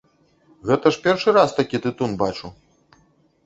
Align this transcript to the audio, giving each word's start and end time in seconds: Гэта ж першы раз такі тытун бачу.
Гэта 0.69 0.93
ж 0.95 1.03
першы 1.03 1.29
раз 1.37 1.49
такі 1.59 1.83
тытун 1.87 2.19
бачу. 2.25 2.47